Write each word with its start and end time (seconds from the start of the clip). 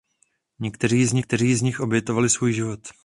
Někteří 0.59 1.05
z 1.55 1.61
nich 1.61 1.79
obětovali 1.79 2.29
svůj 2.29 2.53
život. 2.53 2.79